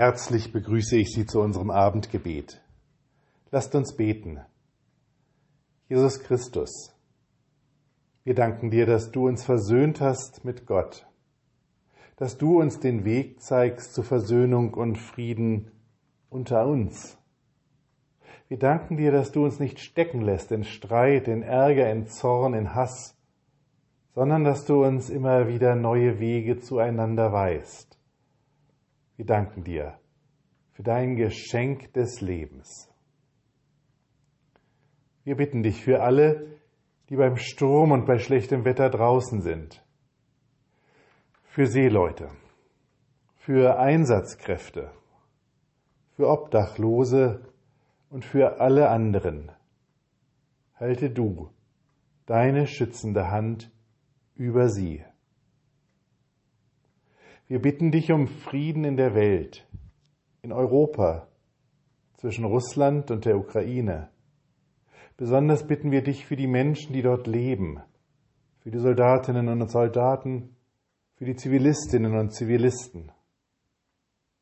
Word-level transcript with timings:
Herzlich 0.00 0.50
begrüße 0.50 0.96
ich 0.96 1.12
Sie 1.12 1.26
zu 1.26 1.42
unserem 1.42 1.70
Abendgebet. 1.70 2.62
Lasst 3.50 3.74
uns 3.74 3.94
beten. 3.94 4.40
Jesus 5.90 6.20
Christus, 6.20 6.96
wir 8.24 8.34
danken 8.34 8.70
dir, 8.70 8.86
dass 8.86 9.10
du 9.10 9.28
uns 9.28 9.44
versöhnt 9.44 10.00
hast 10.00 10.42
mit 10.42 10.64
Gott, 10.64 11.06
dass 12.16 12.38
du 12.38 12.58
uns 12.58 12.80
den 12.80 13.04
Weg 13.04 13.42
zeigst 13.42 13.92
zu 13.92 14.02
Versöhnung 14.02 14.72
und 14.72 14.96
Frieden 14.96 15.70
unter 16.30 16.66
uns. 16.66 17.18
Wir 18.48 18.58
danken 18.58 18.96
dir, 18.96 19.12
dass 19.12 19.32
du 19.32 19.44
uns 19.44 19.60
nicht 19.60 19.80
stecken 19.80 20.22
lässt 20.22 20.50
in 20.50 20.64
Streit, 20.64 21.28
in 21.28 21.42
Ärger, 21.42 21.90
in 21.92 22.06
Zorn, 22.06 22.54
in 22.54 22.74
Hass, 22.74 23.18
sondern 24.14 24.44
dass 24.44 24.64
du 24.64 24.82
uns 24.82 25.10
immer 25.10 25.46
wieder 25.46 25.74
neue 25.74 26.18
Wege 26.20 26.58
zueinander 26.58 27.34
weist. 27.34 27.99
Wir 29.20 29.26
danken 29.26 29.64
dir 29.64 30.00
für 30.72 30.82
dein 30.82 31.14
Geschenk 31.14 31.92
des 31.92 32.22
Lebens. 32.22 32.90
Wir 35.24 35.36
bitten 35.36 35.62
dich 35.62 35.84
für 35.84 36.00
alle, 36.02 36.58
die 37.10 37.16
beim 37.16 37.36
Sturm 37.36 37.92
und 37.92 38.06
bei 38.06 38.16
schlechtem 38.16 38.64
Wetter 38.64 38.88
draußen 38.88 39.42
sind, 39.42 39.84
für 41.42 41.66
Seeleute, 41.66 42.30
für 43.36 43.78
Einsatzkräfte, 43.78 44.90
für 46.16 46.26
Obdachlose 46.26 47.46
und 48.08 48.24
für 48.24 48.58
alle 48.58 48.88
anderen. 48.88 49.52
Halte 50.76 51.10
du 51.10 51.50
deine 52.24 52.66
schützende 52.66 53.30
Hand 53.30 53.70
über 54.34 54.70
sie. 54.70 55.04
Wir 57.50 57.60
bitten 57.60 57.90
dich 57.90 58.12
um 58.12 58.28
Frieden 58.28 58.84
in 58.84 58.96
der 58.96 59.16
Welt, 59.16 59.66
in 60.40 60.52
Europa, 60.52 61.26
zwischen 62.16 62.44
Russland 62.44 63.10
und 63.10 63.24
der 63.24 63.36
Ukraine. 63.36 64.08
Besonders 65.16 65.66
bitten 65.66 65.90
wir 65.90 66.04
dich 66.04 66.26
für 66.26 66.36
die 66.36 66.46
Menschen, 66.46 66.92
die 66.92 67.02
dort 67.02 67.26
leben, 67.26 67.80
für 68.60 68.70
die 68.70 68.78
Soldatinnen 68.78 69.48
und 69.48 69.68
Soldaten, 69.68 70.54
für 71.16 71.24
die 71.24 71.34
Zivilistinnen 71.34 72.16
und 72.16 72.30
Zivilisten. 72.30 73.10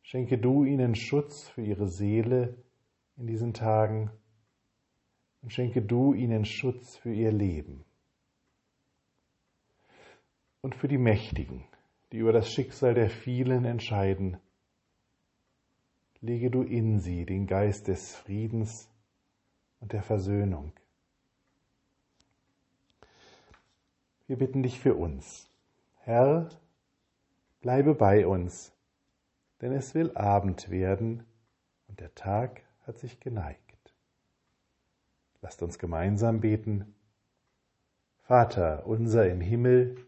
Schenke 0.03 0.37
du 0.37 0.65
ihnen 0.65 0.95
Schutz 0.95 1.49
für 1.49 1.63
ihre 1.63 1.89
Seele 1.89 2.63
in 3.17 3.27
diesen 3.27 3.55
Tagen 3.55 4.11
und 5.41 5.51
schenke 5.51 5.81
du 5.81 6.13
ihnen 6.13 6.45
Schutz 6.45 6.99
für 6.99 7.15
ihr 7.15 7.33
Leben. 7.33 7.87
Und 10.61 10.75
für 10.75 10.89
die 10.89 10.99
Mächtigen, 10.99 11.65
die 12.13 12.19
über 12.19 12.33
das 12.33 12.51
Schicksal 12.51 12.95
der 12.95 13.11
vielen 13.11 13.65
entscheiden, 13.65 14.39
lege 16.21 16.51
du 16.51 16.63
in 16.63 17.01
sie 17.01 17.27
den 17.27 17.47
Geist 17.47 17.89
des 17.89 18.17
Friedens 18.17 18.89
und 19.81 19.93
der 19.93 20.03
Versöhnung. 20.03 20.73
Wir 24.27 24.37
bitten 24.37 24.63
dich 24.63 24.79
für 24.79 24.95
uns. 24.95 25.49
Herr, 26.01 26.49
bleibe 27.61 27.95
bei 27.95 28.27
uns, 28.27 28.73
denn 29.61 29.73
es 29.73 29.95
will 29.95 30.17
Abend 30.17 30.71
werden 30.71 31.25
und 31.89 32.01
der 32.01 32.15
Tag 32.15 32.63
hat 32.87 32.99
sich 32.99 33.21
geneigt. 33.21 33.95
Lasst 35.41 35.63
uns 35.63 35.79
gemeinsam 35.79 36.41
beten. 36.41 36.95
Vater 38.23 38.87
unser 38.87 39.31
im 39.31 39.41
Himmel, 39.41 40.08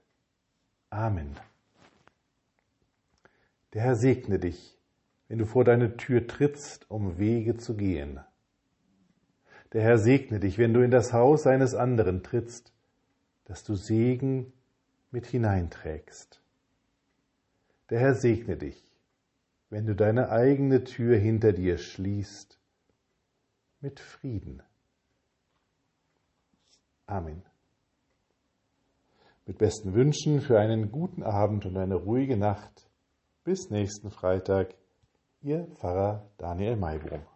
Amen. 0.91 1.37
Der 3.73 3.81
Herr 3.81 3.95
segne 3.95 4.39
dich, 4.39 4.77
wenn 5.29 5.39
du 5.39 5.45
vor 5.45 5.63
deine 5.63 5.95
Tür 5.95 6.27
trittst, 6.27 6.91
um 6.91 7.17
Wege 7.17 7.55
zu 7.55 7.77
gehen. 7.77 8.19
Der 9.71 9.81
Herr 9.81 9.97
segne 9.97 10.41
dich, 10.41 10.57
wenn 10.57 10.73
du 10.73 10.81
in 10.81 10.91
das 10.91 11.13
Haus 11.13 11.47
eines 11.47 11.75
anderen 11.75 12.23
trittst, 12.23 12.73
dass 13.45 13.63
du 13.63 13.75
Segen 13.75 14.51
mit 15.11 15.25
hineinträgst. 15.25 16.41
Der 17.89 17.99
Herr 18.01 18.13
segne 18.13 18.57
dich, 18.57 18.83
wenn 19.69 19.85
du 19.85 19.95
deine 19.95 20.29
eigene 20.29 20.83
Tür 20.83 21.17
hinter 21.17 21.53
dir 21.53 21.77
schließt, 21.77 22.59
mit 23.79 24.01
Frieden. 24.01 24.61
Amen. 27.05 27.43
Mit 29.45 29.57
besten 29.57 29.93
Wünschen 29.93 30.39
für 30.39 30.59
einen 30.59 30.91
guten 30.91 31.23
Abend 31.23 31.65
und 31.65 31.75
eine 31.75 31.95
ruhige 31.95 32.37
Nacht 32.37 32.89
bis 33.43 33.69
nächsten 33.69 34.11
Freitag, 34.11 34.75
Ihr 35.41 35.65
Pfarrer 35.73 36.29
Daniel 36.37 36.75
Maybrum. 36.75 37.30